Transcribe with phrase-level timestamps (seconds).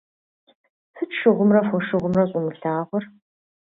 [0.95, 3.03] Сыт шыгъумрэ фошыгъумрэ щӀумылъагъур?